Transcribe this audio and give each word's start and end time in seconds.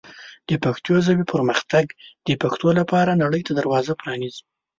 د 0.49 0.51
پښتو 0.63 0.93
ژبې 1.05 1.25
پرمختګ 1.33 1.85
د 2.27 2.29
پښتو 2.41 2.67
لپاره 2.79 3.19
نړۍ 3.23 3.41
ته 3.47 3.51
دروازه 3.59 3.91
پرانیزي. 4.01 4.43